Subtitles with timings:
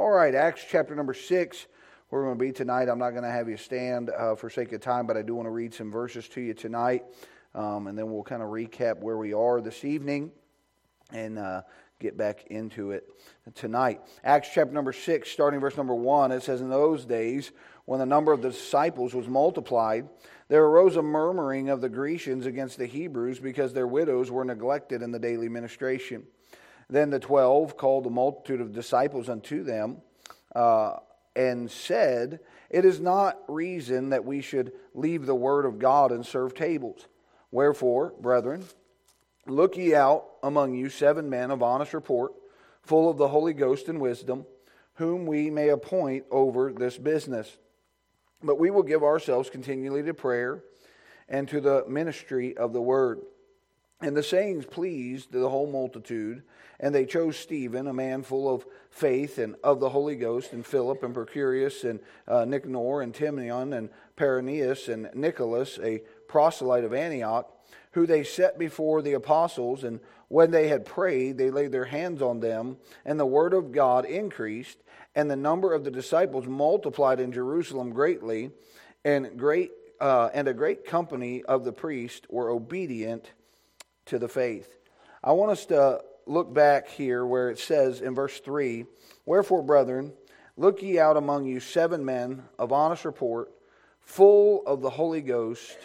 [0.00, 1.66] All right, Acts chapter number 6.
[2.08, 2.88] where We're going to be tonight.
[2.88, 5.34] I'm not going to have you stand uh, for sake of time, but I do
[5.34, 7.04] want to read some verses to you tonight.
[7.54, 10.32] Um, and then we'll kind of recap where we are this evening
[11.12, 11.60] and uh,
[11.98, 13.10] get back into it
[13.54, 14.00] tonight.
[14.24, 17.52] Acts chapter number 6, starting verse number 1, it says, In those days,
[17.84, 20.08] when the number of the disciples was multiplied,
[20.48, 25.02] there arose a murmuring of the Grecians against the Hebrews because their widows were neglected
[25.02, 26.22] in the daily ministration.
[26.90, 29.98] Then the twelve called the multitude of disciples unto them
[30.54, 30.96] uh,
[31.36, 36.26] and said, It is not reason that we should leave the word of God and
[36.26, 37.06] serve tables.
[37.52, 38.64] Wherefore, brethren,
[39.46, 42.32] look ye out among you seven men of honest report,
[42.82, 44.44] full of the Holy Ghost and wisdom,
[44.94, 47.56] whom we may appoint over this business.
[48.42, 50.64] But we will give ourselves continually to prayer
[51.28, 53.20] and to the ministry of the word.
[54.02, 56.42] And the sayings pleased the whole multitude.
[56.78, 60.64] And they chose Stephen, a man full of faith and of the Holy Ghost, and
[60.64, 66.94] Philip, and Prochorus, and uh, Nicanor, and Timon, and Parmenas, and Nicholas, a proselyte of
[66.94, 67.52] Antioch,
[67.92, 69.84] who they set before the apostles.
[69.84, 73.72] And when they had prayed, they laid their hands on them, and the word of
[73.72, 74.78] God increased,
[75.14, 78.52] and the number of the disciples multiplied in Jerusalem greatly,
[79.04, 83.32] and great uh, and a great company of the priests were obedient
[84.10, 84.76] to the faith.
[85.22, 88.84] I want us to look back here where it says in verse 3
[89.24, 90.12] Wherefore, brethren,
[90.56, 93.52] look ye out among you seven men of honest report,
[94.00, 95.78] full of the Holy Ghost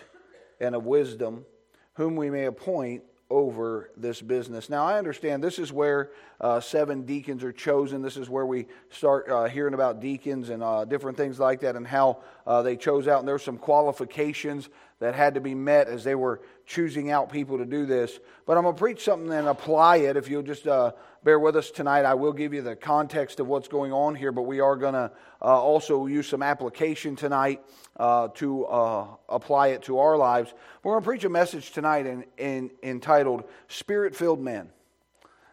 [0.60, 1.46] and of wisdom,
[1.94, 4.70] whom we may appoint over this business.
[4.70, 8.02] Now, I understand this is where uh, seven deacons are chosen.
[8.02, 11.76] This is where we start uh, hearing about deacons and uh, different things like that
[11.76, 13.20] and how uh, they chose out.
[13.20, 17.58] And there's some qualifications that had to be met as they were choosing out people
[17.58, 18.20] to do this.
[18.46, 20.16] But I'm going to preach something and apply it.
[20.16, 20.94] If you'll just uh,
[21.24, 24.32] bear with us tonight, I will give you the context of what's going on here,
[24.32, 27.62] but we are going to uh, also use some application tonight
[27.98, 30.54] uh, to uh, apply it to our lives.
[30.84, 34.70] We're going to preach a message tonight in, in, entitled Spirit Filled Men.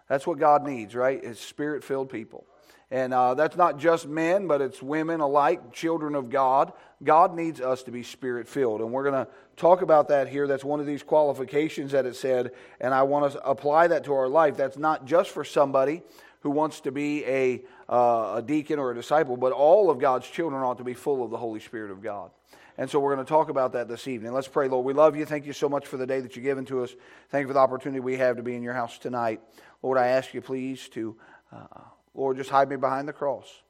[0.09, 1.23] That's what God needs, right?
[1.23, 2.45] Is spirit filled people.
[2.93, 6.75] And uh, that's not just men, but it's women alike, children of God.
[7.03, 8.83] God needs us to be spirit filled.
[8.83, 10.47] And we're going to talk about that here.
[10.47, 12.51] That's one of these qualifications that it said.
[12.83, 14.59] And I want to apply that to our life.
[14.59, 16.03] That's not just for somebody
[16.41, 20.29] who wants to be a, uh, a deacon or a disciple, but all of God's
[20.29, 22.31] children ought to be full of the Holy Spirit of God.
[22.77, 24.35] And so we're going to talk about that this evening.
[24.35, 24.85] Let's pray, Lord.
[24.85, 25.25] We love you.
[25.25, 26.95] Thank you so much for the day that you've given to us.
[27.31, 29.41] Thank you for the opportunity we have to be in your house tonight.
[29.81, 31.17] Lord, I ask you, please, to.
[31.51, 31.81] Uh,
[32.15, 33.63] Lord, just hide me behind the cross.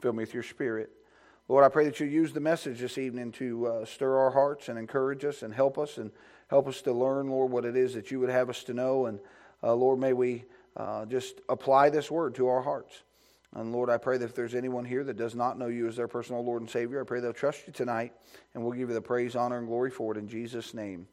[0.00, 0.90] Fill me with your spirit.
[1.48, 4.68] Lord, I pray that you use the message this evening to uh, stir our hearts
[4.68, 6.10] and encourage us and help us and
[6.48, 9.06] help us to learn, Lord, what it is that you would have us to know.
[9.06, 9.18] And
[9.62, 10.44] uh, Lord, may we
[10.76, 13.02] uh, just apply this word to our hearts.
[13.54, 15.96] And Lord, I pray that if there's anyone here that does not know you as
[15.96, 18.12] their personal Lord and Savior, I pray they'll trust you tonight.
[18.52, 21.08] And we'll give you the praise, honor, and glory for it in Jesus' name.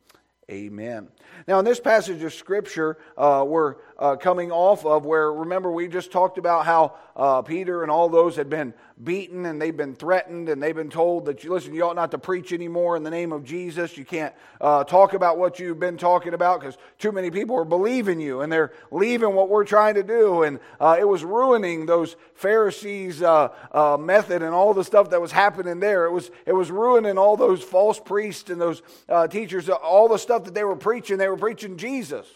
[0.51, 1.07] Amen.
[1.47, 5.87] Now, in this passage of Scripture, uh, we're uh, coming off of where, remember, we
[5.87, 8.73] just talked about how uh, Peter and all those had been
[9.03, 12.11] beaten and they've been threatened and they've been told that, you listen, you ought not
[12.11, 13.97] to preach anymore in the name of Jesus.
[13.97, 17.65] You can't uh, talk about what you've been talking about because too many people are
[17.65, 20.43] believing you and they're leaving what we're trying to do.
[20.43, 25.31] And uh, it was ruining those Pharisees' uh, method and all the stuff that was
[25.31, 26.05] happening there.
[26.05, 28.81] It was, it was ruining all those false priests and those
[29.29, 32.27] teachers, all the stuff stuff that they were preaching, they were preaching Jesus.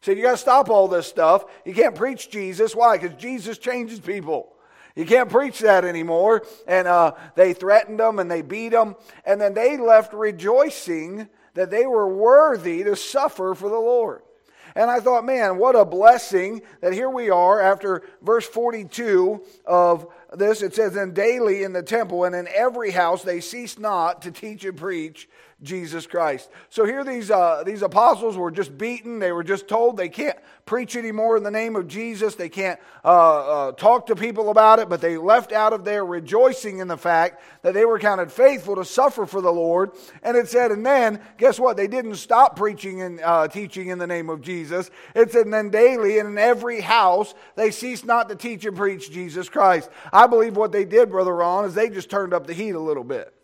[0.00, 1.44] So you got to stop all this stuff.
[1.64, 2.74] You can't preach Jesus.
[2.74, 2.96] Why?
[2.96, 4.54] Because Jesus changes people.
[4.96, 6.44] You can't preach that anymore.
[6.66, 8.96] And uh, they threatened them and they beat them.
[9.26, 14.22] And then they left rejoicing that they were worthy to suffer for the Lord.
[14.74, 20.06] And I thought, man, what a blessing that here we are after verse 42 of
[20.34, 20.62] this.
[20.62, 24.30] It says, And daily in the temple and in every house they cease not to
[24.30, 25.28] teach and preach
[25.62, 26.50] Jesus Christ.
[26.70, 29.18] So here these, uh, these apostles were just beaten.
[29.18, 32.36] They were just told they can't preach anymore in the name of Jesus.
[32.36, 36.04] They can't uh, uh, talk to people about it, but they left out of there
[36.04, 39.90] rejoicing in the fact that they were counted faithful to suffer for the Lord.
[40.22, 41.76] And it said, and then, guess what?
[41.76, 44.90] They didn't stop preaching and uh, teaching in the name of Jesus.
[45.16, 48.76] It said, and then daily and in every house they ceased not to teach and
[48.76, 49.90] preach Jesus Christ.
[50.12, 52.80] I believe what they did, Brother Ron, is they just turned up the heat a
[52.80, 53.34] little bit.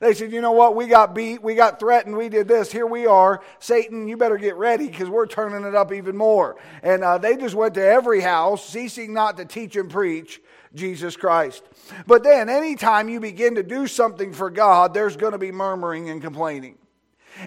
[0.00, 0.74] They said, you know what?
[0.74, 1.42] We got beat.
[1.42, 2.16] We got threatened.
[2.16, 2.72] We did this.
[2.72, 3.42] Here we are.
[3.58, 6.56] Satan, you better get ready because we're turning it up even more.
[6.82, 10.40] And uh, they just went to every house, ceasing not to teach and preach
[10.74, 11.64] Jesus Christ.
[12.06, 16.08] But then, anytime you begin to do something for God, there's going to be murmuring
[16.08, 16.78] and complaining.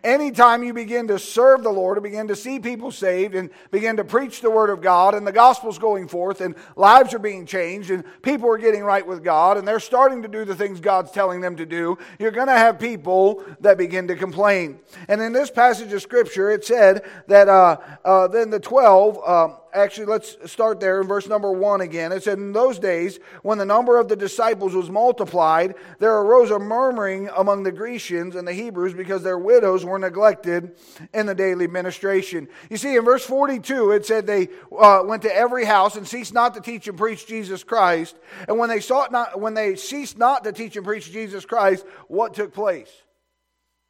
[0.03, 3.97] Anytime you begin to serve the Lord and begin to see people saved and begin
[3.97, 7.45] to preach the Word of God and the gospel's going forth and lives are being
[7.45, 10.79] changed and people are getting right with God and they're starting to do the things
[10.79, 14.79] God's telling them to do, you're going to have people that begin to complain.
[15.07, 19.47] And in this passage of Scripture, it said that uh, uh, then the 12, uh,
[19.73, 22.11] actually, let's start there in verse number one again.
[22.11, 26.51] It said, In those days, when the number of the disciples was multiplied, there arose
[26.51, 30.75] a murmuring among the Grecians and the Hebrews because their widows were neglected
[31.13, 32.47] in the daily ministration.
[32.69, 36.33] You see, in verse 42, it said they uh, went to every house and ceased
[36.33, 38.15] not to teach and preach Jesus Christ.
[38.47, 41.85] And when they sought not, when they ceased not to teach and preach Jesus Christ,
[42.07, 42.91] what took place?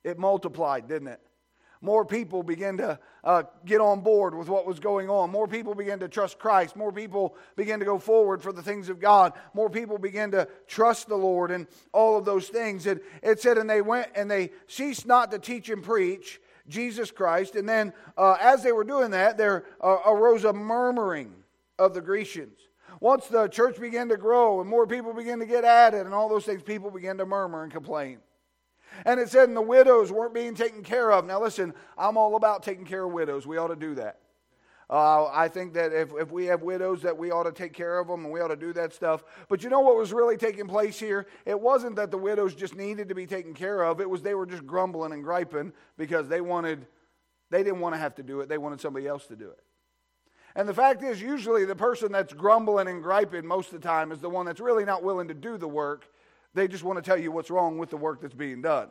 [0.03, 1.19] It multiplied, didn't it?
[1.83, 5.29] More people began to uh, get on board with what was going on.
[5.29, 6.77] More people began to trust Christ.
[6.77, 9.33] More people began to go forward for the things of God.
[9.53, 12.87] More people began to trust the Lord and all of those things.
[12.87, 16.39] And it said, and they went and they ceased not to teach and preach
[16.69, 17.57] Jesus Christ.
[17.57, 21.33] And then uh, as they were doing that, there uh, arose a murmuring
[21.77, 22.59] of the Grecians.
[23.01, 26.29] Once the church began to grow and more people began to get added and all
[26.29, 28.19] those things, people began to murmur and complain.
[29.05, 31.25] And it said, and the widows weren't being taken care of.
[31.25, 33.45] Now, listen, I'm all about taking care of widows.
[33.45, 34.19] We ought to do that.
[34.89, 37.99] Uh, I think that if, if we have widows, that we ought to take care
[37.99, 39.23] of them and we ought to do that stuff.
[39.49, 41.25] But you know what was really taking place here?
[41.45, 44.01] It wasn't that the widows just needed to be taken care of.
[44.01, 46.85] It was they were just grumbling and griping because they wanted,
[47.49, 48.49] they didn't want to have to do it.
[48.49, 49.59] They wanted somebody else to do it.
[50.55, 54.11] And the fact is, usually the person that's grumbling and griping most of the time
[54.11, 56.05] is the one that's really not willing to do the work
[56.53, 58.89] they just want to tell you what's wrong with the work that's being done.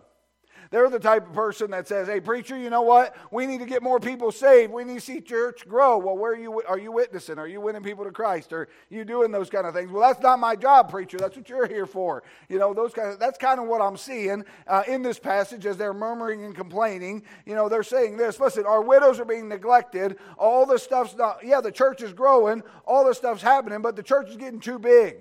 [0.71, 3.15] They're the type of person that says, "Hey, preacher, you know what?
[3.31, 4.73] We need to get more people saved.
[4.73, 6.63] We need to see church grow." Well, where are you?
[6.63, 7.39] Are you witnessing?
[7.39, 8.53] Are you winning people to Christ?
[8.53, 9.91] Are you doing those kind of things?
[9.91, 11.19] Well, that's not my job, preacher.
[11.19, 12.23] That's what you're here for.
[12.49, 13.19] You know, those kind of.
[13.19, 17.25] That's kind of what I'm seeing uh, in this passage as they're murmuring and complaining.
[17.45, 18.41] You know, they're saying this.
[18.41, 20.19] Listen, our widows are being neglected.
[20.39, 21.45] All the stuff's not.
[21.45, 22.63] Yeah, the church is growing.
[22.87, 25.17] All the stuff's happening, but the church is getting too big.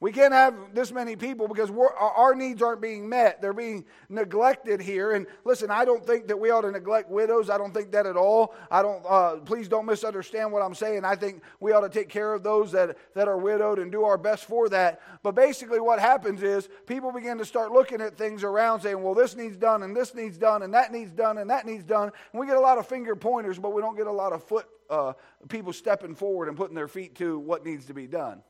[0.00, 3.40] We can't have this many people because our needs aren't being met.
[3.40, 5.12] They're being neglected here.
[5.12, 7.48] And listen, I don't think that we ought to neglect widows.
[7.48, 8.54] I don't think that at all.
[8.70, 9.02] I don't.
[9.08, 11.04] Uh, please don't misunderstand what I'm saying.
[11.04, 14.04] I think we ought to take care of those that, that are widowed and do
[14.04, 15.00] our best for that.
[15.22, 19.14] But basically, what happens is people begin to start looking at things around, saying, "Well,
[19.14, 22.10] this needs done, and this needs done, and that needs done, and that needs done."
[22.32, 24.42] And we get a lot of finger pointers, but we don't get a lot of
[24.42, 25.12] foot uh,
[25.48, 28.42] people stepping forward and putting their feet to what needs to be done.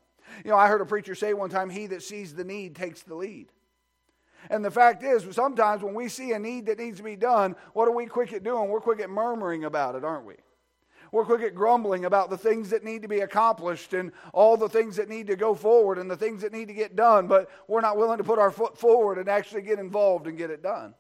[0.44, 3.02] You know, I heard a preacher say one time, He that sees the need takes
[3.02, 3.48] the lead.
[4.50, 7.56] And the fact is, sometimes when we see a need that needs to be done,
[7.72, 8.68] what are we quick at doing?
[8.68, 10.34] We're quick at murmuring about it, aren't we?
[11.12, 14.68] We're quick at grumbling about the things that need to be accomplished and all the
[14.68, 17.48] things that need to go forward and the things that need to get done, but
[17.68, 20.62] we're not willing to put our foot forward and actually get involved and get it
[20.62, 20.92] done.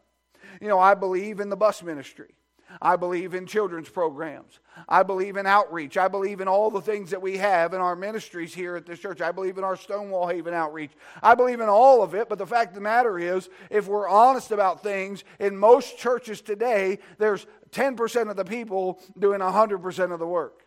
[0.60, 2.32] You know, I believe in the bus ministry.
[2.80, 4.60] I believe in children's programs.
[4.88, 5.96] I believe in outreach.
[5.96, 8.98] I believe in all the things that we have in our ministries here at this
[8.98, 9.20] church.
[9.20, 10.92] I believe in our Stonewall Haven outreach.
[11.22, 14.08] I believe in all of it, but the fact of the matter is, if we're
[14.08, 20.18] honest about things, in most churches today, there's 10% of the people doing 100% of
[20.18, 20.60] the work.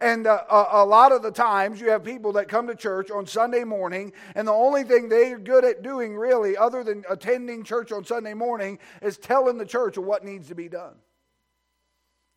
[0.00, 3.10] And uh, a, a, lot of the times, you have people that come to church
[3.10, 7.64] on Sunday morning, and the only thing they're good at doing, really, other than attending
[7.64, 10.94] church on Sunday morning, is telling the church what needs to be done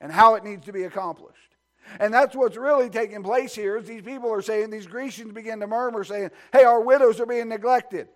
[0.04, 1.40] and how it needs to be accomplished.
[2.00, 5.62] And that's what's really taking place here is these people are saying, these Grecians begin
[5.62, 8.10] to murmur, saying, hey, our widows are being neglected.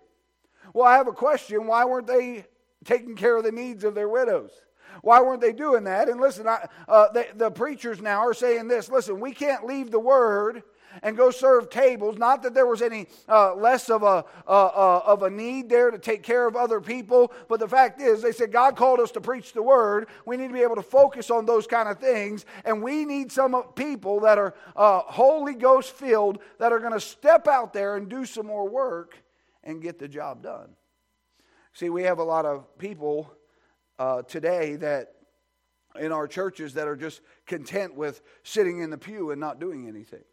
[0.74, 1.66] Well, I have a question.
[1.66, 2.44] Why weren't they
[2.84, 4.50] taking care of the needs of their widows?
[5.00, 6.10] Why weren't they doing that?
[6.10, 9.90] And listen, I, uh, the, the preachers now are saying this listen, we can't leave
[9.90, 10.62] the word
[11.02, 12.18] and go serve tables.
[12.18, 15.90] Not that there was any uh, less of a, uh, uh, of a need there
[15.90, 19.10] to take care of other people, but the fact is, they said God called us
[19.12, 20.08] to preach the word.
[20.26, 23.32] We need to be able to focus on those kind of things, and we need
[23.32, 27.96] some people that are uh, Holy Ghost filled that are going to step out there
[27.96, 29.16] and do some more work
[29.64, 30.70] and get the job done.
[31.72, 33.30] See, we have a lot of people
[33.98, 35.12] uh, today that
[35.98, 39.88] in our churches that are just content with sitting in the pew and not doing
[39.88, 40.24] anything.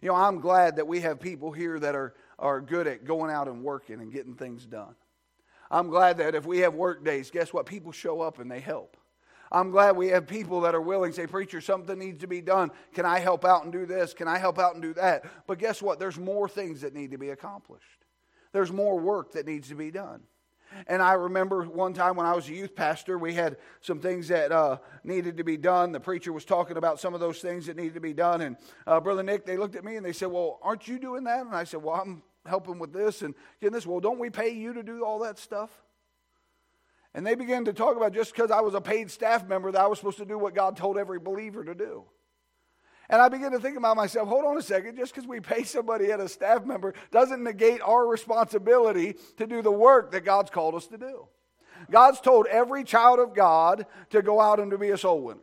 [0.00, 3.30] You know, I'm glad that we have people here that are, are good at going
[3.30, 4.94] out and working and getting things done.
[5.70, 7.66] I'm glad that if we have work days, guess what?
[7.66, 8.96] People show up and they help.
[9.52, 12.70] I'm glad we have people that are willing, say, Preacher, something needs to be done.
[12.94, 14.14] Can I help out and do this?
[14.14, 15.24] Can I help out and do that?
[15.46, 15.98] But guess what?
[15.98, 18.04] There's more things that need to be accomplished,
[18.52, 20.22] there's more work that needs to be done.
[20.86, 24.28] And I remember one time when I was a youth pastor, we had some things
[24.28, 25.92] that uh, needed to be done.
[25.92, 28.40] The preacher was talking about some of those things that needed to be done.
[28.40, 31.24] And uh, Brother Nick, they looked at me and they said, Well, aren't you doing
[31.24, 31.46] that?
[31.46, 33.86] And I said, Well, I'm helping with this and getting this.
[33.86, 35.70] Well, don't we pay you to do all that stuff?
[37.14, 39.80] And they began to talk about just because I was a paid staff member that
[39.80, 42.04] I was supposed to do what God told every believer to do.
[43.10, 45.64] And I begin to think about myself, hold on a second, just because we pay
[45.64, 50.50] somebody as a staff member doesn't negate our responsibility to do the work that God's
[50.50, 51.26] called us to do.
[51.90, 55.40] God's told every child of God to go out and to be a soul winner.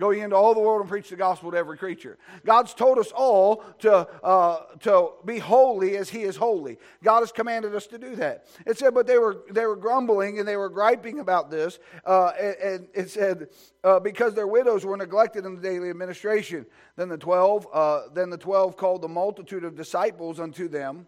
[0.00, 2.18] Go ye into all the world and preach the gospel to every creature.
[2.46, 6.78] God's told us all to, uh, to be holy as He is holy.
[7.04, 8.46] God has commanded us to do that.
[8.66, 11.78] It said, but they were, they were grumbling and they were griping about this.
[12.06, 13.48] Uh, and, and, it said,
[13.84, 16.64] uh, because their widows were neglected in the daily administration.
[16.96, 21.06] Then the twelve, uh, then the twelve called the multitude of disciples unto them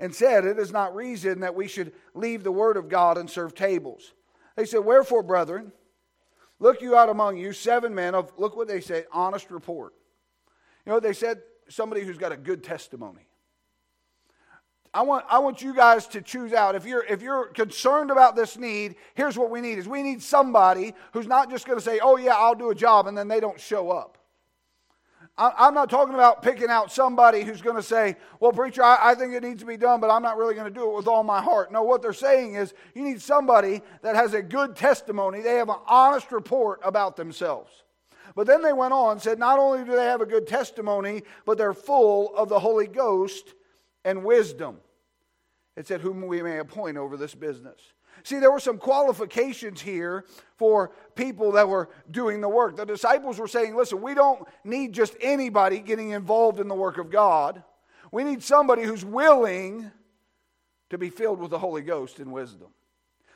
[0.00, 3.28] and said, It is not reason that we should leave the word of God and
[3.28, 4.14] serve tables.
[4.56, 5.72] They said, Wherefore, brethren,
[6.62, 9.94] Look you out among you seven men of, look what they say, honest report.
[10.86, 13.26] You know, they said somebody who's got a good testimony.
[14.94, 16.76] I want, I want you guys to choose out.
[16.76, 20.22] If you're, if you're concerned about this need, here's what we need is we need
[20.22, 23.26] somebody who's not just going to say, oh yeah, I'll do a job, and then
[23.26, 24.16] they don't show up.
[25.56, 29.34] I'm not talking about picking out somebody who's going to say, Well, preacher, I, think
[29.34, 31.22] it needs to be done, but I'm not really going to do it with all
[31.22, 31.72] my heart.
[31.72, 35.40] No, what they're saying is you need somebody that has a good testimony.
[35.40, 37.70] They have an honest report about themselves.
[38.34, 41.22] But then they went on and said, Not only do they have a good testimony,
[41.44, 43.54] but they're full of the Holy Ghost
[44.04, 44.78] and wisdom.
[45.76, 47.80] It said, Whom we may appoint over this business.
[48.24, 50.24] See, there were some qualifications here
[50.56, 52.76] for people that were doing the work.
[52.76, 56.98] The disciples were saying, listen, we don't need just anybody getting involved in the work
[56.98, 57.62] of God.
[58.12, 59.90] We need somebody who's willing
[60.90, 62.68] to be filled with the Holy Ghost and wisdom.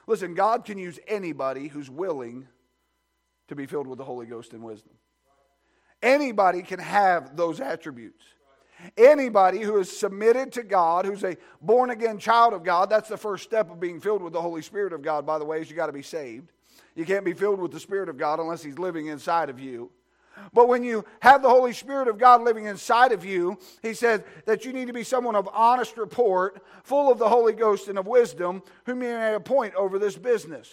[0.07, 2.47] Listen, God can use anybody who's willing
[3.49, 4.93] to be filled with the Holy Ghost and wisdom.
[6.03, 8.23] Anybody can have those attributes.
[8.97, 13.17] Anybody who is submitted to God, who's a born again child of God, that's the
[13.17, 15.71] first step of being filled with the Holy Spirit of God, by the way, is
[15.71, 16.53] you got to be saved.
[16.95, 19.91] You can't be filled with the Spirit of God unless He's living inside of you.
[20.53, 24.25] But when you have the Holy Spirit of God living inside of you, He said
[24.45, 27.99] that you need to be someone of honest report, full of the Holy Ghost and
[27.99, 30.71] of wisdom, whom you may appoint over this business.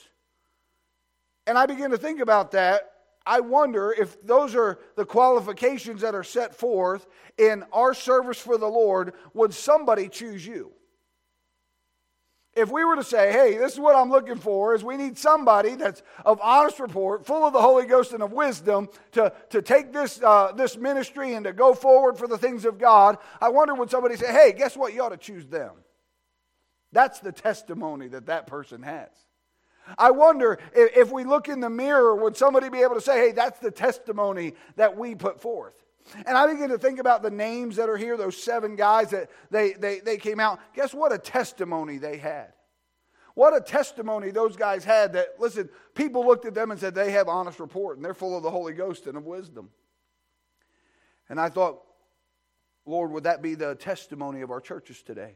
[1.47, 2.92] And I begin to think about that
[3.25, 8.57] I wonder if those are the qualifications that are set forth in our service for
[8.57, 10.71] the Lord, would somebody choose you?
[12.55, 15.17] If we were to say, hey, this is what I'm looking for, is we need
[15.17, 19.61] somebody that's of honest report, full of the Holy Ghost and of wisdom to, to
[19.63, 23.49] take this, uh, this ministry and to go forward for the things of God, I
[23.49, 24.93] wonder would somebody say, hey, guess what?
[24.93, 25.71] You ought to choose them.
[26.91, 29.09] That's the testimony that that person has.
[29.97, 33.31] I wonder if, we look in the mirror, would somebody be able to say, hey,
[33.31, 35.83] that's the testimony that we put forth?
[36.25, 39.29] And I begin to think about the names that are here, those seven guys that
[39.51, 40.59] they, they, they came out.
[40.73, 42.53] Guess what a testimony they had?
[43.35, 47.11] What a testimony those guys had that, listen, people looked at them and said they
[47.11, 49.69] have honest report and they're full of the Holy Ghost and of wisdom.
[51.29, 51.81] And I thought,
[52.85, 55.35] Lord, would that be the testimony of our churches today?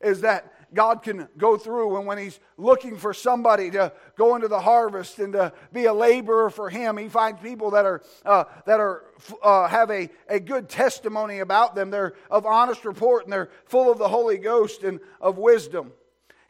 [0.00, 4.48] Is that God can go through and when He's looking for somebody to go into
[4.48, 8.44] the harvest and to be a laborer for Him, He finds people that are uh,
[8.66, 9.04] that are
[9.42, 11.90] uh, have a, a good testimony about them.
[11.90, 15.92] They're of honest report and they're full of the Holy Ghost and of wisdom.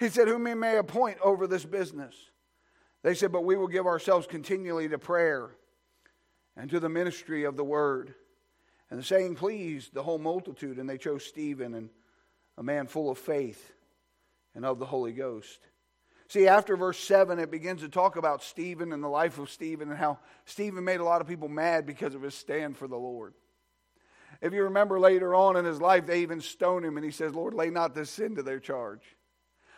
[0.00, 2.14] He said, "Whom He may appoint over this business."
[3.02, 5.50] They said, "But we will give ourselves continually to prayer
[6.56, 8.14] and to the ministry of the word."
[8.90, 11.90] And the saying pleased the whole multitude, and they chose Stephen and
[12.58, 13.72] a man full of faith
[14.54, 15.60] and of the Holy Ghost.
[16.28, 19.88] See, after verse 7, it begins to talk about Stephen and the life of Stephen
[19.88, 22.98] and how Stephen made a lot of people mad because of his stand for the
[22.98, 23.32] Lord.
[24.42, 27.34] If you remember later on in his life, they even stoned him, and he says,
[27.34, 29.02] Lord, lay not this sin to their charge.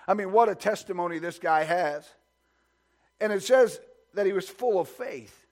[0.08, 2.08] I mean, what a testimony this guy has.
[3.20, 3.78] And it says
[4.14, 5.46] that he was full of faith.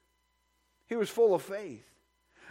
[0.89, 1.85] He was full of faith.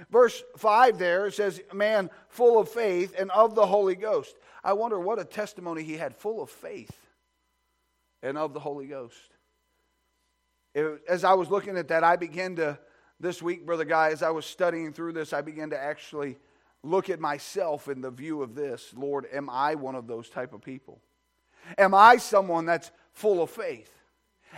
[0.09, 4.35] Verse 5 there, says, man full of faith and of the Holy Ghost.
[4.67, 6.91] I wonder what a testimony he had full of faith
[8.21, 9.15] and of the Holy Ghost.
[10.75, 12.77] It, as I was looking at that, I began to,
[13.17, 16.37] this week, Brother Guy, as I was studying through this, I began to actually
[16.83, 18.93] look at myself in the view of this.
[18.93, 20.99] Lord, am I one of those type of people?
[21.77, 23.93] Am I someone that's full of faith?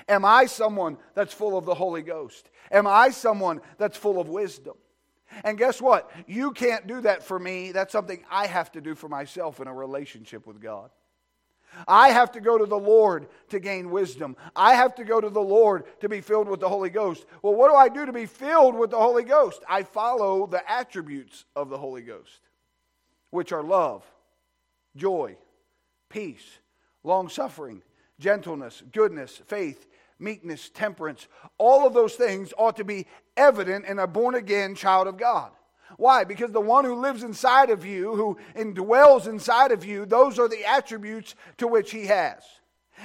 [0.08, 2.50] Am I someone that's full of the Holy Ghost?
[2.72, 4.74] Am I someone that's full of wisdom?
[5.44, 6.12] And guess what?
[6.28, 7.72] You can't do that for me.
[7.72, 10.90] That's something I have to do for myself in a relationship with God.
[11.88, 14.36] I have to go to the Lord to gain wisdom.
[14.56, 17.26] I have to go to the Lord to be filled with the Holy Ghost.
[17.42, 19.62] Well, what do I do to be filled with the Holy Ghost?
[19.70, 22.40] I follow the attributes of the Holy Ghost,
[23.30, 24.04] which are love,
[24.96, 25.38] joy,
[26.10, 26.58] peace,
[27.04, 27.84] long suffering,
[28.20, 29.88] gentleness, goodness, faith,
[30.20, 31.28] meekness, temperance.
[31.58, 35.52] All of those things ought to be evident in a born again child of God.
[35.98, 36.24] Why?
[36.24, 40.48] Because the one who lives inside of you, who indwells inside of you, those are
[40.48, 42.44] the attributes to which he has.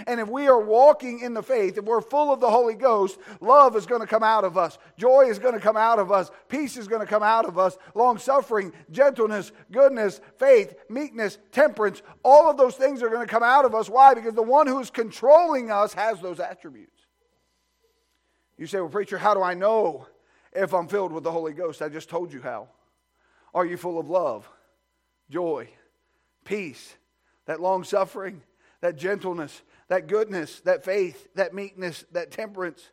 [0.06, 3.18] And if we are walking in the faith, if we're full of the Holy Ghost,
[3.40, 4.78] love is going to come out of us.
[4.96, 6.30] Joy is going to come out of us.
[6.48, 7.76] Peace is going to come out of us.
[7.94, 13.44] Long suffering, gentleness, goodness, faith, meekness, temperance, all of those things are going to come
[13.44, 13.88] out of us.
[13.88, 14.14] Why?
[14.14, 17.03] Because the one who is controlling us has those attributes.
[18.56, 20.06] You say, well, preacher, how do I know
[20.52, 21.82] if I'm filled with the Holy Ghost?
[21.82, 22.68] I just told you how.
[23.54, 24.48] Are you full of love,
[25.30, 25.68] joy,
[26.44, 26.96] peace,
[27.46, 28.42] that long suffering,
[28.80, 32.90] that gentleness, that goodness, that faith, that meekness, that temperance.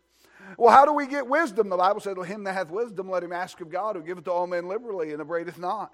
[0.57, 1.69] Well, how do we get wisdom?
[1.69, 4.31] The Bible said, Him that hath wisdom, let him ask of God, who giveth to
[4.31, 5.93] all men liberally and abradeth not.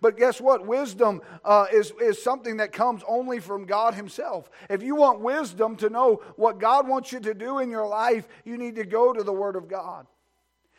[0.00, 0.66] But guess what?
[0.66, 4.50] Wisdom uh, is, is something that comes only from God Himself.
[4.68, 8.28] If you want wisdom to know what God wants you to do in your life,
[8.44, 10.06] you need to go to the Word of God.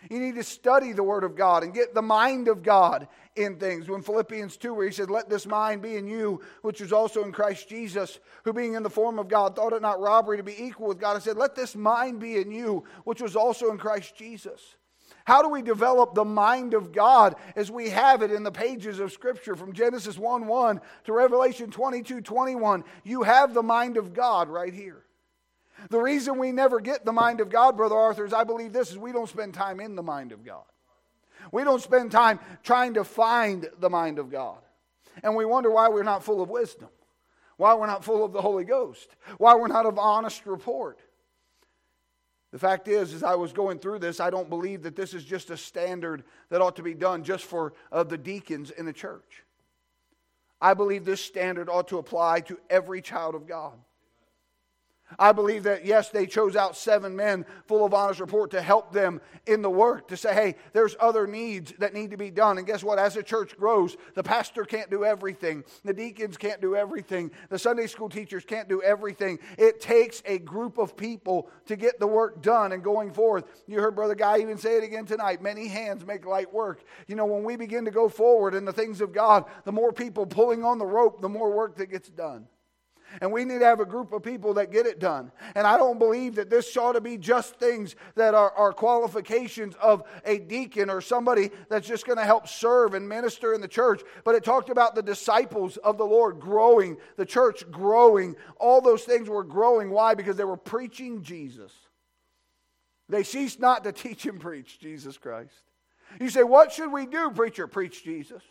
[0.10, 3.58] You need to study the Word of God and get the mind of God in
[3.58, 3.88] things.
[3.88, 7.24] When Philippians 2, where he said, Let this mind be in you, which was also
[7.24, 10.44] in Christ Jesus, who being in the form of God, thought it not robbery to
[10.44, 13.72] be equal with God, and said, Let this mind be in you, which was also
[13.72, 14.76] in Christ Jesus.
[15.26, 19.00] How do we develop the mind of God as we have it in the pages
[19.00, 22.84] of Scripture from Genesis 1 1 to Revelation 22 21?
[23.04, 25.04] You have the mind of God right here.
[25.90, 28.92] The reason we never get the mind of God, Brother Arthur, is I believe this
[28.92, 30.64] is we don't spend time in the mind of God.
[31.52, 34.60] We don't spend time trying to find the mind of God.
[35.24, 36.90] And we wonder why we're not full of wisdom,
[37.58, 41.00] why we're not full of the Holy Ghost, why we're not of honest report.
[42.52, 45.24] The fact is, as I was going through this, I don't believe that this is
[45.24, 48.94] just a standard that ought to be done just for uh, the deacons in the
[48.94, 49.44] church.
[50.60, 53.74] I believe this standard ought to apply to every child of God.
[55.20, 58.92] I believe that, yes, they chose out seven men full of honest report to help
[58.92, 62.58] them in the work, to say, hey, there's other needs that need to be done.
[62.58, 63.00] And guess what?
[63.00, 67.60] As the church grows, the pastor can't do everything, the deacons can't do everything, the
[67.60, 69.40] Sunday school teachers can't do everything.
[69.58, 73.46] It takes a group of people to get the work done and going forth.
[73.68, 76.84] You heard Brother Guy even say it again tonight many hands make light work.
[77.08, 79.92] You know, when we begin to go forward in the things of God, the more
[79.92, 82.48] people pulling on the rope, the more work that gets done.
[83.20, 85.32] And we need to have a group of people that get it done.
[85.56, 89.76] And I don't believe that this ought to be just things that are, are qualifications
[89.82, 93.68] of a deacon or somebody that's just going to help serve and minister in the
[93.68, 94.02] church.
[94.24, 98.36] But it talked about the disciples of the Lord growing, the church growing.
[98.58, 99.90] All those things were growing.
[99.90, 100.14] Why?
[100.14, 101.74] Because they were preaching Jesus.
[103.10, 105.54] They ceased not to teach and preach Jesus Christ.
[106.20, 107.68] You say, What should we do, preacher?
[107.68, 108.42] Preach Jesus.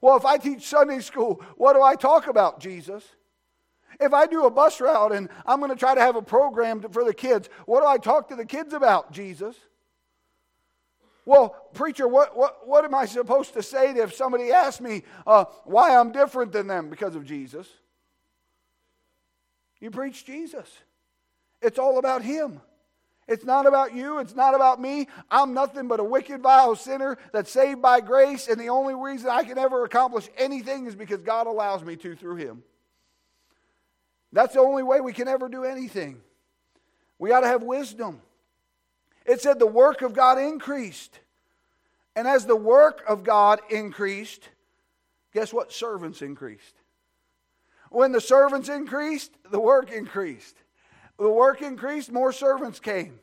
[0.00, 3.04] Well, if I teach Sunday school, what do I talk about, Jesus?
[4.00, 6.80] If I do a bus route and I'm going to try to have a program
[6.80, 9.56] for the kids, what do I talk to the kids about, Jesus?
[11.26, 15.46] Well, preacher, what, what, what am I supposed to say if somebody asks me uh,
[15.64, 17.66] why I'm different than them because of Jesus?
[19.80, 20.70] You preach Jesus.
[21.62, 22.60] It's all about Him.
[23.26, 24.18] It's not about you.
[24.18, 25.08] It's not about me.
[25.30, 29.30] I'm nothing but a wicked, vile sinner that's saved by grace, and the only reason
[29.30, 32.62] I can ever accomplish anything is because God allows me to through Him.
[34.34, 36.20] That's the only way we can ever do anything.
[37.20, 38.20] We got to have wisdom.
[39.24, 41.20] It said the work of God increased.
[42.16, 44.48] And as the work of God increased,
[45.32, 45.72] guess what?
[45.72, 46.74] Servants increased.
[47.90, 50.56] When the servants increased, the work increased.
[51.16, 53.20] The work increased, more servants came.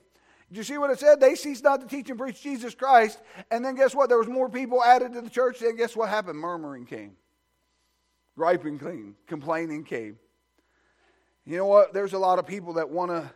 [0.47, 1.19] Did you see what it said?
[1.19, 3.19] They ceased not to teach and preach Jesus Christ.
[3.51, 4.07] And then guess what?
[4.07, 5.59] There was more people added to the church.
[5.59, 6.39] Then guess what happened?
[6.39, 7.17] Murmuring came.
[8.37, 9.17] Griping came.
[9.27, 10.17] Complaining came.
[11.51, 11.93] You know what?
[11.93, 13.29] There's a lot of people that want to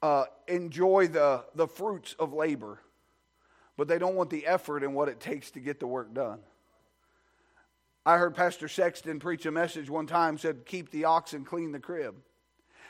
[0.00, 2.78] uh, enjoy the, the fruits of labor,
[3.76, 6.38] but they don't want the effort and what it takes to get the work done.
[8.06, 11.80] I heard Pastor Sexton preach a message one time said, Keep the oxen, clean the
[11.80, 12.14] crib.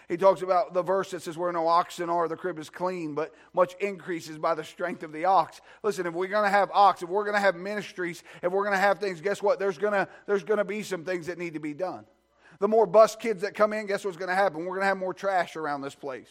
[0.06, 3.14] He talks about the verse that says, Where no oxen are, the crib is clean,
[3.14, 5.62] but much increases by the strength of the ox.
[5.82, 8.64] Listen, if we're going to have ox, if we're going to have ministries, if we're
[8.64, 9.58] going to have things, guess what?
[9.58, 12.04] There's going to, there's going to be some things that need to be done
[12.58, 14.60] the more bus kids that come in, guess what's going to happen?
[14.60, 16.28] We're going to have more trash around this place.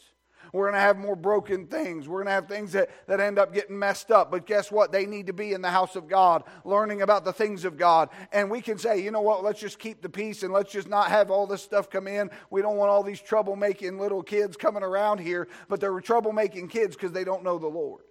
[0.54, 2.08] We're going to have more broken things.
[2.08, 4.32] We're going to have things that, that end up getting messed up.
[4.32, 4.92] But guess what?
[4.92, 8.10] They need to be in the house of God, learning about the things of God.
[8.34, 9.44] And we can say, you know what?
[9.44, 12.30] Let's just keep the peace and let's just not have all this stuff come in.
[12.50, 15.48] We don't want all these troublemaking little kids coming around here.
[15.70, 18.04] But they're troublemaking kids because they don't know the Lord.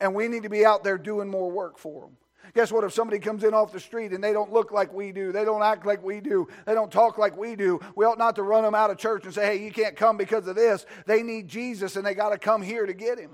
[0.00, 2.16] And we need to be out there doing more work for them.
[2.54, 2.84] Guess what?
[2.84, 5.44] If somebody comes in off the street and they don't look like we do, they
[5.44, 8.42] don't act like we do, they don't talk like we do, we ought not to
[8.42, 10.86] run them out of church and say, hey, you can't come because of this.
[11.06, 13.30] They need Jesus and they got to come here to get him.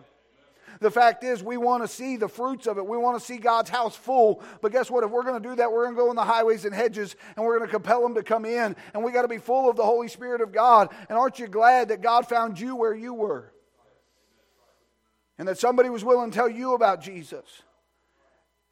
[0.80, 2.86] The fact is, we want to see the fruits of it.
[2.86, 4.42] We want to see God's house full.
[4.60, 5.04] But guess what?
[5.04, 7.16] If we're going to do that, we're going to go in the highways and hedges
[7.36, 8.74] and we're going to compel them to come in.
[8.92, 10.88] And we got to be full of the Holy Spirit of God.
[11.08, 13.52] And aren't you glad that God found you where you were?
[15.38, 17.62] And that somebody was willing to tell you about Jesus.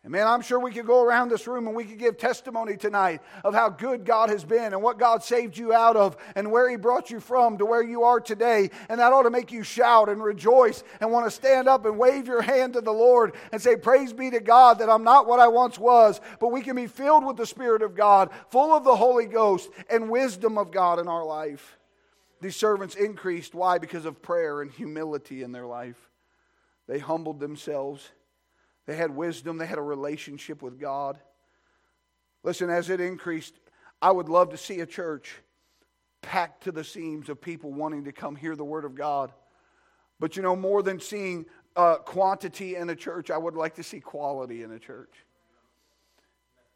[0.05, 2.77] And man, I'm sure we could go around this room and we could give testimony
[2.77, 6.51] tonight of how good God has been and what God saved you out of and
[6.51, 8.71] where He brought you from to where you are today.
[8.89, 11.99] And that ought to make you shout and rejoice and want to stand up and
[11.99, 15.29] wave your hand to the Lord and say, Praise be to God that I'm not
[15.29, 18.77] what I once was, but we can be filled with the Spirit of God, full
[18.77, 21.79] of the Holy Ghost and wisdom of God in our life.
[22.41, 23.55] These servants increased.
[23.55, 23.79] Why?
[23.79, 26.11] Because of prayer and humility in their life.
[26.89, 28.11] They humbled themselves.
[28.87, 31.19] They had wisdom, they had a relationship with God.
[32.43, 33.55] Listen, as it increased,
[34.01, 35.37] I would love to see a church
[36.23, 39.33] packed to the seams of people wanting to come hear the Word of God.
[40.19, 43.83] But you know, more than seeing uh, quantity in a church, I would like to
[43.83, 45.13] see quality in a church.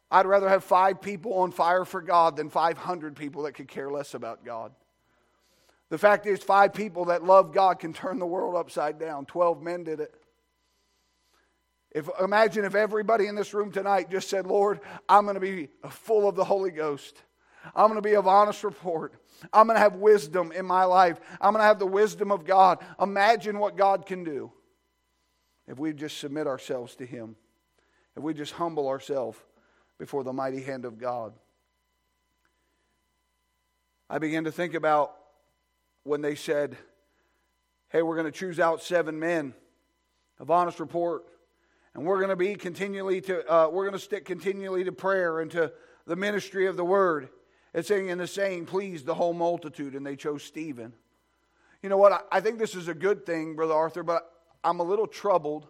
[0.09, 3.91] I'd rather have five people on fire for God than 500 people that could care
[3.91, 4.71] less about God.
[5.89, 9.25] The fact is, five people that love God can turn the world upside down.
[9.25, 10.13] Twelve men did it.
[11.91, 15.69] If, imagine if everybody in this room tonight just said, Lord, I'm going to be
[15.89, 17.21] full of the Holy Ghost.
[17.75, 19.13] I'm going to be of honest report.
[19.53, 21.19] I'm going to have wisdom in my life.
[21.41, 22.79] I'm going to have the wisdom of God.
[23.01, 24.51] Imagine what God can do
[25.67, 27.35] if we just submit ourselves to Him,
[28.15, 29.37] if we just humble ourselves
[29.97, 31.33] before the mighty hand of God.
[34.09, 35.15] I began to think about
[36.03, 36.77] when they said,
[37.89, 39.53] Hey, we're going to choose out seven men
[40.39, 41.23] of honest report
[41.97, 45.39] and we're going to be continually to, uh, we're going to stick continually to prayer
[45.39, 45.73] and to
[46.05, 47.29] the ministry of the word.
[47.73, 50.93] It's saying in the saying, please the whole multitude, and they chose Stephen.
[51.81, 52.27] You know what?
[52.31, 54.31] I think this is a good thing, Brother Arthur, but
[54.63, 55.67] I'm a little troubled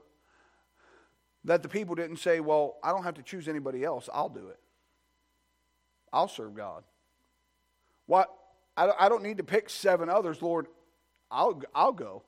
[1.45, 4.09] that the people didn't say, well, I don't have to choose anybody else.
[4.13, 4.59] I'll do it.
[6.11, 6.83] I'll serve God.
[8.05, 8.29] What?
[8.75, 10.67] I don't need to pick seven others, Lord.
[11.31, 12.23] I'll, I'll go.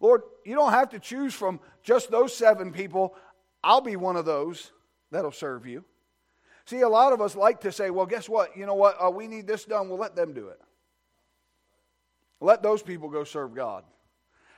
[0.00, 3.14] Lord, you don't have to choose from just those seven people.
[3.62, 4.72] I'll be one of those
[5.10, 5.84] that'll serve you.
[6.66, 8.56] See, a lot of us like to say, well, guess what?
[8.56, 8.96] You know what?
[9.02, 9.88] Uh, we need this done.
[9.88, 10.60] Well, let them do it.
[12.40, 13.84] Let those people go serve God.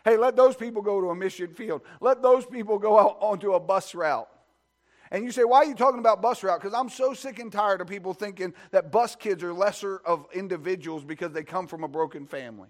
[0.05, 1.83] Hey, let those people go to a mission field.
[2.01, 4.29] Let those people go out onto a bus route.
[5.11, 6.61] And you say, why are you talking about bus route?
[6.61, 10.27] Because I'm so sick and tired of people thinking that bus kids are lesser of
[10.33, 12.69] individuals because they come from a broken family.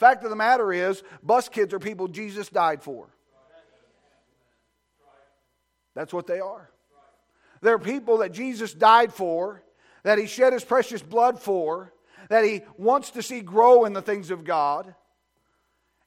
[0.00, 3.10] Fact of the matter is, bus kids are people Jesus died for.
[5.94, 6.70] That's what they are.
[7.60, 9.62] They're people that Jesus died for,
[10.02, 11.92] that he shed his precious blood for,
[12.30, 14.94] that he wants to see grow in the things of God.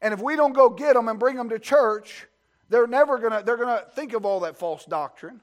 [0.02, 2.26] And if we don't go get them and bring them to church,
[2.70, 5.40] they're never to they're to think of all that false doctrine.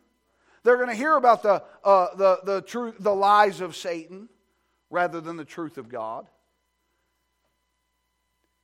[0.65, 4.29] They're to hear about the, uh, the, the, truth, the lies of Satan
[4.91, 6.27] rather than the truth of God.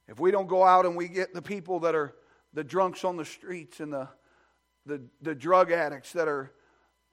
[0.08, 2.14] If we don't go out and we get the people that are
[2.52, 4.08] the drunks on the streets and the,
[4.86, 6.52] the, the drug addicts that are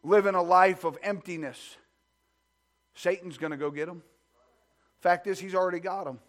[0.04, 1.78] living a life of emptiness,
[2.96, 4.04] Satan's going to go get them.
[5.02, 6.20] Fact is, he's already got them.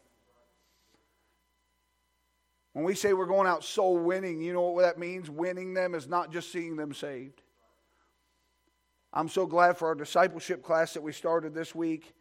[2.73, 5.31] When we say we're going out soul winning, you know what that means?
[5.31, 7.41] Winning them is not just seeing them saved.
[9.13, 12.15] I'm so glad for our discipleship class that we started this week.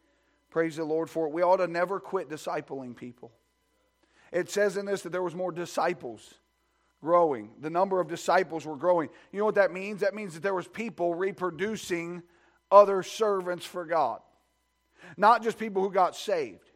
[0.51, 1.33] Praise the Lord for it.
[1.33, 3.31] We ought to never quit discipling people.
[4.33, 6.33] It says in this that there was more disciples
[7.01, 7.51] growing.
[7.61, 9.09] The number of disciples were growing.
[9.31, 10.01] You know what that means?
[10.01, 12.23] That means that there was people reproducing
[12.71, 14.21] other servants for God.
[15.17, 16.71] Not just people who got saved.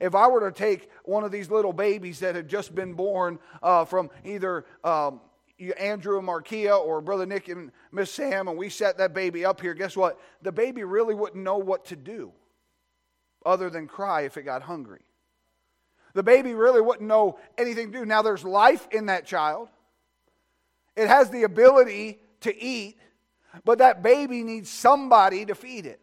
[0.00, 3.40] If I were to take one of these little babies that had just been born
[3.60, 5.20] uh, from either um,
[5.78, 9.60] Andrew and Markia or Brother Nick and Miss Sam, and we set that baby up
[9.60, 10.20] here, guess what?
[10.42, 12.32] The baby really wouldn't know what to do
[13.44, 15.02] other than cry if it got hungry.
[16.14, 18.06] The baby really wouldn't know anything to do.
[18.06, 19.68] Now, there's life in that child,
[20.96, 22.98] it has the ability to eat,
[23.64, 26.00] but that baby needs somebody to feed it.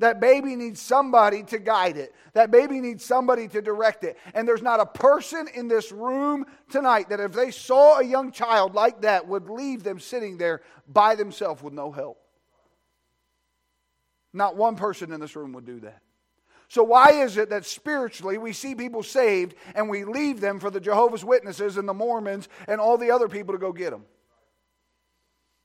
[0.00, 2.14] That baby needs somebody to guide it.
[2.32, 4.16] That baby needs somebody to direct it.
[4.32, 8.30] And there's not a person in this room tonight that if they saw a young
[8.30, 12.20] child like that would leave them sitting there by themselves with no help.
[14.32, 16.00] Not one person in this room would do that.
[16.68, 20.70] So, why is it that spiritually we see people saved and we leave them for
[20.70, 24.04] the Jehovah's Witnesses and the Mormons and all the other people to go get them?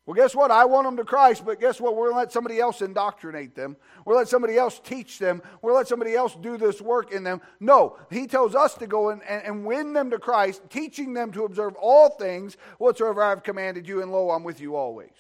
[0.06, 0.52] Well, guess what?
[0.52, 1.96] I want them to Christ, but guess what?
[1.96, 3.78] We're going to let somebody else indoctrinate them.
[4.06, 5.42] To let somebody else teach them.
[5.62, 7.42] To let somebody else do this work in them.
[7.62, 11.46] No, he tells us to go and, and win them to Christ, teaching them to
[11.46, 15.14] observe all things whatsoever I have commanded you, and lo, I'm with you always.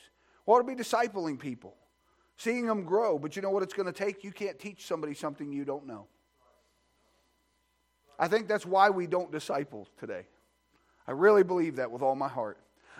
[0.45, 1.75] We ought to be discipling people,
[2.37, 3.17] seeing them grow.
[3.17, 4.23] But you know what it's going to take?
[4.23, 6.07] You can't teach somebody something you don't know.
[8.17, 10.25] I think that's why we don't disciple today.
[11.07, 12.57] I really believe that with all my heart.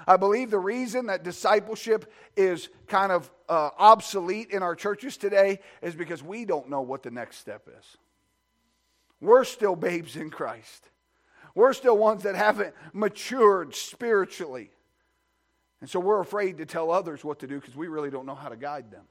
[0.08, 5.60] I believe the reason that discipleship is kind of uh, obsolete in our churches today
[5.82, 7.98] is because we don't know what the next step is.
[9.22, 10.90] We're still babes in Christ.
[11.56, 14.72] We're still ones that haven't matured spiritually.
[15.80, 18.36] And so we're afraid to tell others what to do because we really don't know
[18.36, 19.04] how to guide them.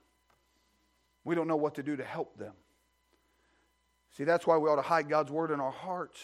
[1.24, 2.54] We don't know what to do to help them.
[4.16, 6.20] See, that's why we ought to hide God's word in our hearts.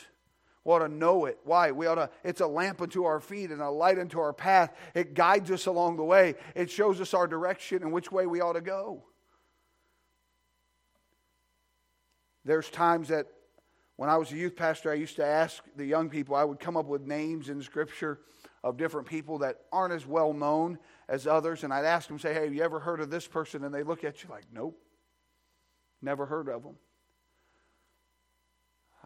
[0.65, 1.39] We ought to know it.
[1.45, 1.71] Why?
[1.71, 4.77] We ought to, it's a lamp unto our feet and a light unto our path.
[4.95, 6.35] It guides us along the way.
[6.55, 9.05] It shows us our direction and which way we ought to go.
[12.45, 13.27] There's times that
[13.97, 16.61] when I was a youth pastor, I used to ask the young people, I would
[16.61, 18.21] come up with names in Scripture
[18.63, 21.65] of different people that aren't as well known as others.
[21.65, 23.65] And I'd ask them, say, hey, have you ever heard of this person?
[23.65, 24.79] And they look at you like, nope,
[26.03, 26.77] never heard of them.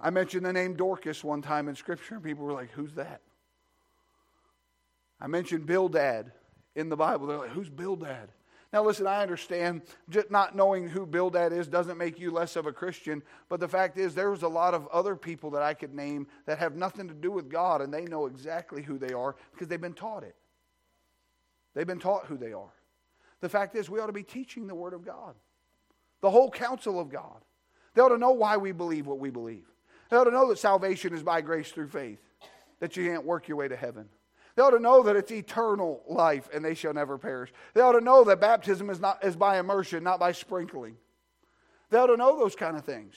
[0.00, 3.20] I mentioned the name Dorcas one time in Scripture, and people were like, Who's that?
[5.20, 6.32] I mentioned Bildad
[6.74, 7.26] in the Bible.
[7.26, 8.28] They're like, Who's Bildad?
[8.72, 12.66] Now, listen, I understand just not knowing who Bildad is doesn't make you less of
[12.66, 15.74] a Christian, but the fact is, there was a lot of other people that I
[15.74, 19.12] could name that have nothing to do with God, and they know exactly who they
[19.12, 20.34] are because they've been taught it.
[21.74, 22.72] They've been taught who they are.
[23.40, 25.34] The fact is, we ought to be teaching the Word of God,
[26.22, 27.44] the whole counsel of God.
[27.94, 29.66] They ought to know why we believe what we believe.
[30.08, 32.20] They ought to know that salvation is by grace through faith,
[32.80, 34.08] that you can't work your way to heaven.
[34.54, 37.52] They ought to know that it's eternal life and they shall never perish.
[37.74, 40.96] They ought to know that baptism is, not, is by immersion, not by sprinkling.
[41.90, 43.14] They ought to know those kind of things.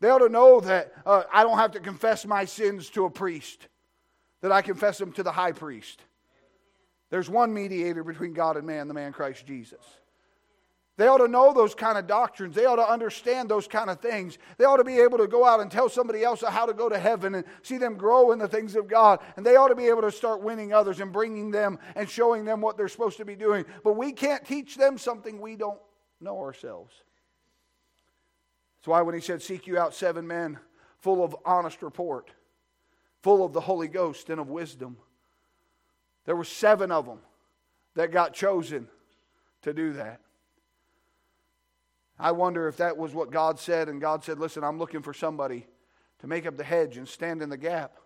[0.00, 3.10] They ought to know that uh, I don't have to confess my sins to a
[3.10, 3.68] priest,
[4.40, 6.02] that I confess them to the high priest.
[7.10, 9.84] There's one mediator between God and man, the man Christ Jesus.
[10.98, 12.54] They ought to know those kind of doctrines.
[12.54, 14.36] They ought to understand those kind of things.
[14.58, 16.90] They ought to be able to go out and tell somebody else how to go
[16.90, 19.20] to heaven and see them grow in the things of God.
[19.36, 22.44] And they ought to be able to start winning others and bringing them and showing
[22.44, 23.64] them what they're supposed to be doing.
[23.82, 25.80] But we can't teach them something we don't
[26.20, 26.92] know ourselves.
[28.78, 30.58] That's why when he said, Seek you out seven men
[30.98, 32.30] full of honest report,
[33.22, 34.98] full of the Holy Ghost and of wisdom,
[36.26, 37.20] there were seven of them
[37.94, 38.88] that got chosen
[39.62, 40.20] to do that.
[42.22, 45.12] I wonder if that was what God said, and God said, Listen, I'm looking for
[45.12, 45.66] somebody
[46.20, 47.96] to make up the hedge and stand in the gap.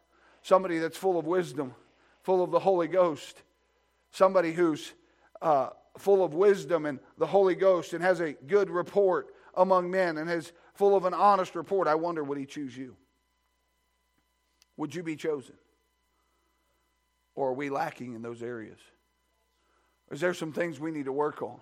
[0.40, 1.74] Somebody that's full of wisdom,
[2.22, 3.42] full of the Holy Ghost.
[4.12, 4.94] Somebody who's
[5.42, 10.16] uh, full of wisdom and the Holy Ghost and has a good report among men
[10.16, 11.86] and is full of an honest report.
[11.86, 12.96] I wonder, would He choose you?
[14.78, 15.56] Would you be chosen?
[17.34, 18.78] Or are we lacking in those areas?
[20.10, 21.60] Is there some things we need to work on?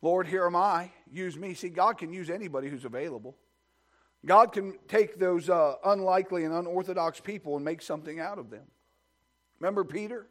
[0.00, 0.90] Lord, here am I.
[1.10, 1.54] Use me.
[1.54, 3.36] See, God can use anybody who's available.
[4.24, 8.64] God can take those uh, unlikely and unorthodox people and make something out of them.
[9.60, 10.26] Remember Peter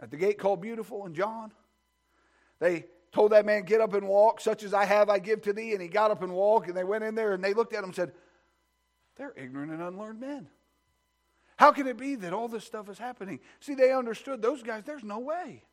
[0.00, 1.52] at the gate called Beautiful and John?
[2.58, 5.52] They told that man, Get up and walk, such as I have, I give to
[5.52, 5.72] thee.
[5.72, 7.80] And he got up and walked, and they went in there and they looked at
[7.80, 8.12] him and said,
[9.16, 10.48] They're ignorant and unlearned men.
[11.56, 13.40] How can it be that all this stuff is happening?
[13.60, 15.64] See, they understood those guys, there's no way.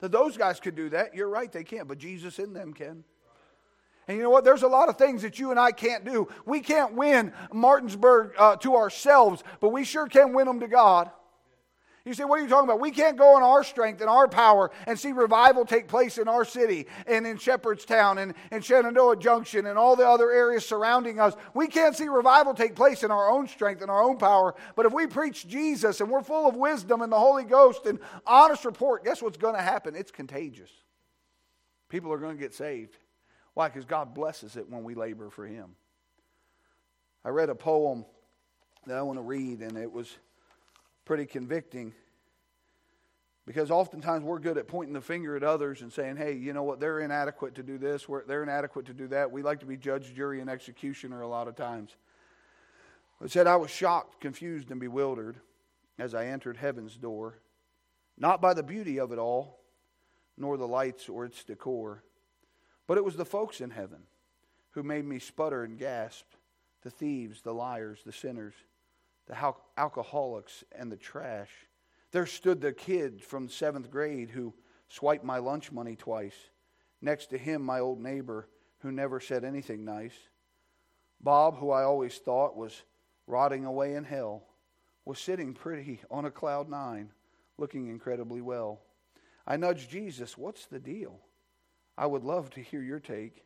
[0.00, 1.14] That those guys could do that.
[1.14, 3.04] You're right, they can't, but Jesus in them can.
[4.08, 4.44] And you know what?
[4.44, 6.28] There's a lot of things that you and I can't do.
[6.44, 11.10] We can't win Martinsburg uh, to ourselves, but we sure can win them to God.
[12.06, 12.78] You say, what are you talking about?
[12.78, 16.28] We can't go in our strength and our power and see revival take place in
[16.28, 21.18] our city and in Shepherdstown and in Shenandoah Junction and all the other areas surrounding
[21.18, 21.34] us.
[21.52, 24.54] We can't see revival take place in our own strength and our own power.
[24.76, 27.98] But if we preach Jesus and we're full of wisdom and the Holy Ghost and
[28.24, 29.96] honest report, guess what's going to happen?
[29.96, 30.70] It's contagious.
[31.88, 32.96] People are going to get saved.
[33.54, 33.66] Why?
[33.66, 35.74] Because God blesses it when we labor for Him.
[37.24, 38.04] I read a poem
[38.86, 40.16] that I want to read, and it was
[41.06, 41.94] pretty convicting
[43.46, 46.64] because oftentimes we're good at pointing the finger at others and saying, hey, you know
[46.64, 49.30] what, they're inadequate to do this, they're inadequate to do that.
[49.30, 51.94] We like to be judge, jury, and executioner a lot of times.
[53.24, 55.36] It said, I was shocked, confused, and bewildered
[55.96, 57.38] as I entered heaven's door,
[58.18, 59.60] not by the beauty of it all,
[60.36, 62.02] nor the lights or its decor,
[62.88, 64.02] but it was the folks in heaven
[64.72, 66.26] who made me sputter and gasp
[66.82, 68.54] the thieves, the liars, the sinners
[69.26, 71.50] the alcoholics and the trash.
[72.12, 74.54] There stood the kid from seventh grade who
[74.88, 76.36] swiped my lunch money twice.
[77.00, 80.16] Next to him, my old neighbor who never said anything nice.
[81.20, 82.82] Bob, who I always thought was
[83.26, 84.44] rotting away in hell,
[85.04, 87.10] was sitting pretty on a cloud nine,
[87.58, 88.80] looking incredibly well.
[89.46, 91.20] I nudged Jesus, What's the deal?
[91.98, 93.44] I would love to hear your take.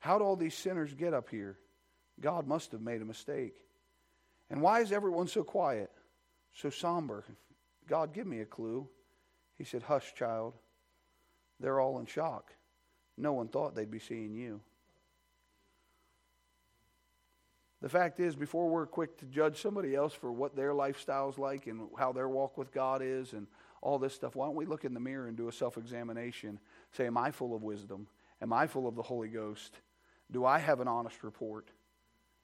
[0.00, 1.58] How'd all these sinners get up here?
[2.20, 3.54] God must have made a mistake.
[4.50, 5.90] And why is everyone so quiet,
[6.52, 7.24] so somber?
[7.88, 8.88] God, give me a clue.
[9.56, 10.54] He said, Hush, child.
[11.58, 12.52] They're all in shock.
[13.16, 14.60] No one thought they'd be seeing you.
[17.82, 21.66] The fact is, before we're quick to judge somebody else for what their lifestyle's like
[21.66, 23.46] and how their walk with God is and
[23.82, 26.58] all this stuff, why don't we look in the mirror and do a self examination?
[26.92, 28.06] Say, Am I full of wisdom?
[28.42, 29.74] Am I full of the Holy Ghost?
[30.30, 31.70] Do I have an honest report?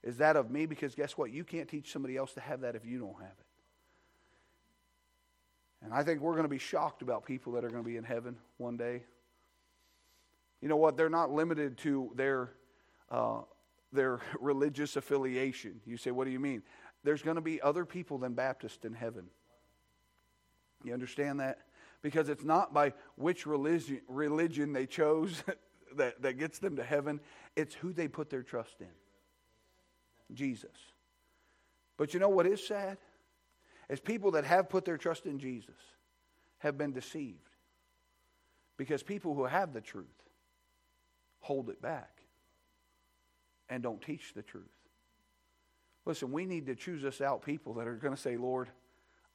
[0.02, 0.66] Is that of me?
[0.66, 1.30] Because guess what?
[1.30, 3.46] You can't teach somebody else to have that if you don't have it.
[5.84, 7.96] And I think we're going to be shocked about people that are going to be
[7.96, 9.02] in heaven one day.
[10.60, 10.96] You know what?
[10.96, 12.50] They're not limited to their,
[13.10, 13.40] uh,
[13.92, 15.80] their religious affiliation.
[15.86, 16.62] You say, what do you mean?
[17.04, 19.26] There's going to be other people than Baptists in heaven.
[20.84, 21.58] You understand that?
[22.00, 25.42] Because it's not by which religion, religion they chose
[25.96, 27.20] that, that gets them to heaven,
[27.54, 28.88] it's who they put their trust in
[30.35, 30.77] Jesus.
[31.97, 32.99] But you know what is sad?
[33.88, 35.75] Is people that have put their trust in Jesus
[36.59, 37.38] have been deceived.
[38.77, 40.07] Because people who have the truth
[41.40, 42.23] hold it back
[43.68, 44.64] and don't teach the truth.
[46.05, 48.68] Listen, we need to choose us out people that are going to say, Lord,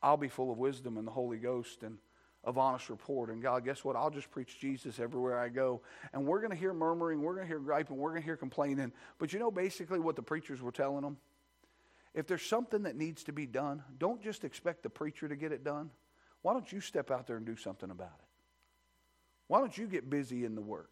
[0.02, 1.98] I'll be full of wisdom and the Holy Ghost and
[2.44, 3.30] of honest report.
[3.30, 3.96] And God, guess what?
[3.96, 5.82] I'll just preach Jesus everywhere I go.
[6.14, 8.38] And we're going to hear murmuring, we're going to hear griping, we're going to hear
[8.38, 8.92] complaining.
[9.20, 11.18] But you know basically what the preachers were telling them?
[12.14, 15.52] If there's something that needs to be done, don't just expect the preacher to get
[15.52, 15.92] it done.
[16.42, 18.26] Why don't you step out there and do something about it?
[19.48, 20.92] Why don't you get busy in the work?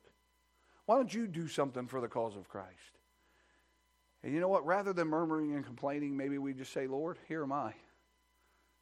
[0.85, 2.99] Why don't you do something for the cause of Christ?
[4.23, 4.65] And you know what?
[4.65, 7.73] Rather than murmuring and complaining, maybe we just say, Lord, here am I.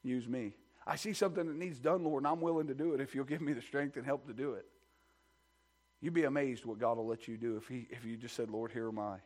[0.02, 0.54] Use me.
[0.86, 3.26] I see something that needs done, Lord, and I'm willing to do it if you'll
[3.26, 4.66] give me the strength and help to do it.
[6.02, 8.50] You'd be amazed what God will let you do if, he, if you just said,
[8.50, 9.18] Lord, here am I.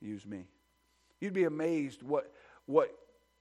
[0.00, 0.44] Use me.
[1.20, 2.30] You'd be amazed what,
[2.66, 2.94] what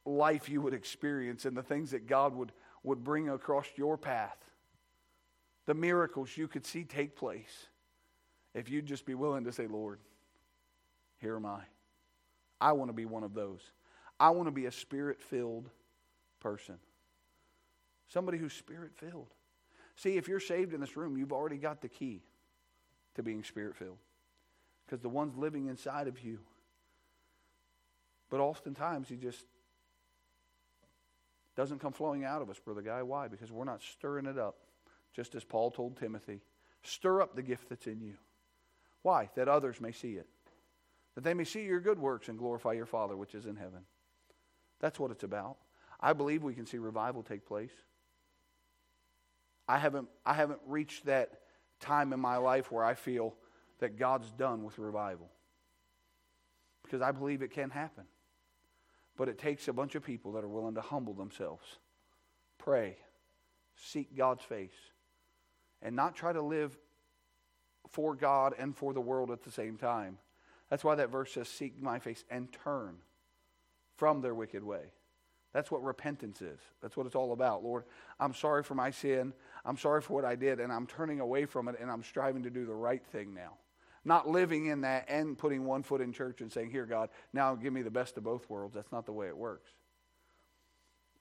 [0.05, 4.37] life you would experience and the things that God would, would bring across your path.
[5.65, 7.67] The miracles you could see take place
[8.53, 9.99] if you'd just be willing to say, Lord,
[11.17, 11.61] here am I.
[12.61, 13.59] I want to be one of those.
[14.17, 15.69] I want to be a spirit filled
[16.39, 16.75] person.
[18.07, 19.33] Somebody who's spirit filled.
[19.95, 22.21] See, if you're saved in this room, you've already got the key
[23.15, 23.97] to being spirit filled.
[24.85, 26.39] Because the one's living inside of you.
[28.29, 29.45] But oftentimes he just
[31.55, 33.01] doesn't come flowing out of us, brother guy.
[33.01, 33.27] Why?
[33.27, 34.57] Because we're not stirring it up.
[35.13, 36.41] Just as Paul told Timothy,
[36.83, 38.15] stir up the gift that's in you.
[39.01, 39.29] Why?
[39.35, 40.27] That others may see it.
[41.15, 43.85] That they may see your good works and glorify your Father which is in heaven.
[44.81, 45.57] That's what it's about.
[46.01, 47.71] I believe we can see revival take place.
[49.67, 51.39] I haven't, I haven't reached that
[51.79, 53.35] time in my life where I feel
[53.79, 55.29] that God's done with revival.
[56.83, 58.05] Because I believe it can happen.
[59.17, 61.65] But it takes a bunch of people that are willing to humble themselves,
[62.57, 62.97] pray,
[63.75, 64.75] seek God's face,
[65.81, 66.77] and not try to live
[67.89, 70.17] for God and for the world at the same time.
[70.69, 72.97] That's why that verse says, Seek my face and turn
[73.95, 74.91] from their wicked way.
[75.55, 76.59] That's what repentance is.
[76.81, 77.63] That's what it's all about.
[77.63, 77.85] Lord,
[78.19, 79.31] I'm sorry for my sin.
[79.63, 82.43] I'm sorry for what I did, and I'm turning away from it, and I'm striving
[82.43, 83.53] to do the right thing now.
[84.03, 87.55] Not living in that and putting one foot in church and saying, Here, God, now
[87.55, 88.75] give me the best of both worlds.
[88.75, 89.71] That's not the way it works.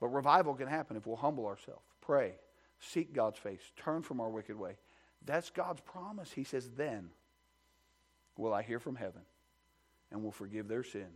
[0.00, 2.32] But revival can happen if we'll humble ourselves, pray,
[2.80, 4.78] seek God's face, turn from our wicked way.
[5.24, 6.32] That's God's promise.
[6.32, 7.10] He says, Then
[8.36, 9.22] will I hear from heaven
[10.10, 11.06] and will forgive their sin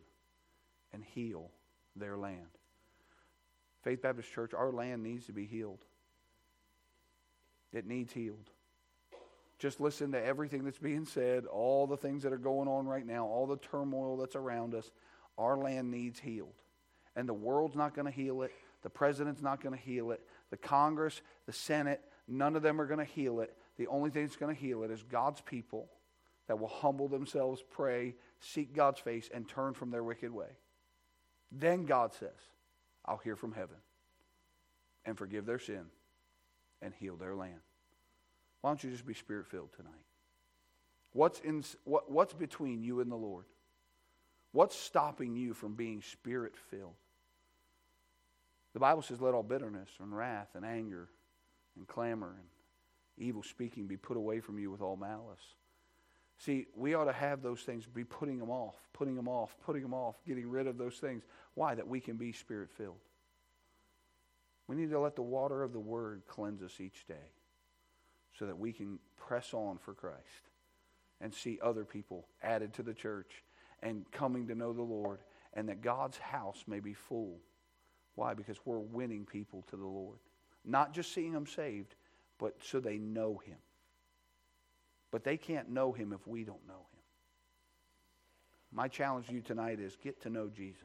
[0.93, 1.51] and heal
[1.97, 2.58] their land.
[3.89, 5.83] Faith Baptist Church, our land needs to be healed.
[7.73, 8.51] It needs healed.
[9.59, 13.07] Just listen to everything that's being said, all the things that are going on right
[13.07, 14.91] now, all the turmoil that's around us.
[15.39, 16.53] Our land needs healed.
[17.17, 18.53] And the world's not going to heal it.
[18.83, 20.21] The president's not going to heal it.
[20.51, 23.57] The Congress, the Senate, none of them are going to heal it.
[23.79, 25.89] The only thing that's going to heal it is God's people
[26.47, 30.59] that will humble themselves, pray, seek God's face, and turn from their wicked way.
[31.51, 32.29] Then God says,
[33.09, 33.77] I'll hear from heaven
[35.07, 35.87] and forgive their sin
[36.83, 37.61] and heal their land.
[38.61, 39.95] Why don't you just be spirit filled tonight?
[41.13, 43.47] What's, in, what, what's between you and the Lord?
[44.53, 46.95] What's stopping you from being spirit filled?
[48.75, 51.09] The Bible says, let all bitterness and wrath and anger
[51.77, 52.47] and clamor and
[53.27, 55.55] evil speaking be put away from you with all malice.
[56.39, 59.83] See, we ought to have those things, be putting them off, putting them off, putting
[59.83, 61.25] them off, getting rid of those things.
[61.55, 61.75] Why?
[61.75, 63.01] That we can be spirit filled.
[64.69, 67.33] We need to let the water of the Word cleanse us each day
[68.39, 70.49] so that we can press on for Christ
[71.21, 73.43] and see other people added to the church
[73.83, 75.19] and coming to know the Lord
[75.55, 77.39] and that God's house may be full.
[78.15, 78.35] Why?
[78.35, 80.19] Because we're winning people to the Lord.
[80.65, 81.95] Not just seeing them saved,
[82.39, 83.57] but so they know Him.
[85.11, 87.03] But they can't know Him if we don't know Him.
[88.73, 90.83] My challenge to you tonight is get to know Jesus.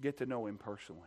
[0.00, 1.02] Get to know Him personally.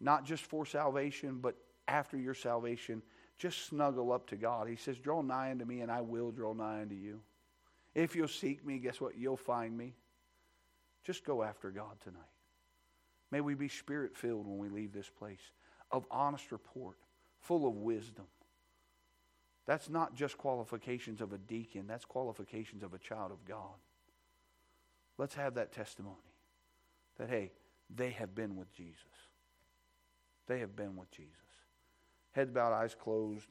[0.00, 3.02] Not just for salvation, but after your salvation,
[3.38, 4.68] just snuggle up to God.
[4.68, 7.20] He says, Draw nigh unto me, and I will draw nigh unto you.
[7.94, 9.16] If you'll seek me, guess what?
[9.16, 9.94] You'll find me.
[11.04, 12.20] Just go after God tonight.
[13.30, 15.52] May we be spirit filled when we leave this place,
[15.90, 16.96] of honest report,
[17.40, 18.26] full of wisdom.
[19.70, 23.76] That's not just qualifications of a deacon, that's qualifications of a child of God.
[25.16, 26.16] Let's have that testimony
[27.18, 27.52] that, hey,
[27.88, 28.96] they have been with Jesus.
[30.48, 31.30] They have been with Jesus.
[32.32, 33.46] Heads bowed, eyes closed.